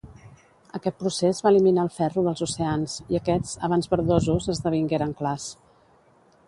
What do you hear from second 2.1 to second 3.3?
dels oceans, i